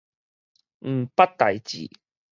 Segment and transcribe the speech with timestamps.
[0.03, 0.07] 毋捌
[1.37, 1.91] 代誌